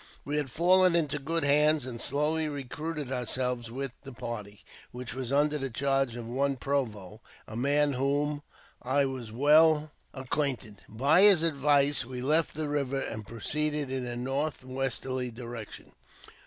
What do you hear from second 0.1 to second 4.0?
We had fallen into good hands, and slowly recruited ourselves with